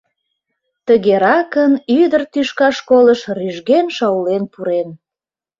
[0.85, 4.89] Тыгеракын ӱдыр тӱшка школыш рӱжген-шаулен пурен.